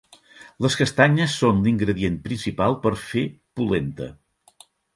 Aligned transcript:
Les 0.65 0.77
castanyes 0.79 1.35
són 1.41 1.59
l'ingredient 1.67 2.17
principal 2.25 2.79
per 2.87 2.95
fer 3.05 3.25
"pulenta". 3.61 4.13